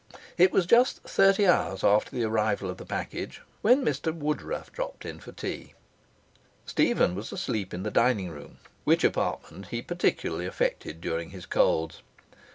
[0.35, 5.05] It was just thirty hours after the arrival of the package when Mr Woodruff dropped
[5.05, 5.75] in for tea.
[6.65, 12.01] Stephen was asleep in the dining room, which apartment he particularly affected during his colds.